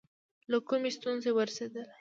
[0.51, 1.83] له کومې ستونزې ورسېدله.